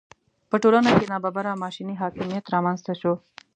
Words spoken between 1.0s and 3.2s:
ناببره ماشیني حاکمیت رامېنځته شو.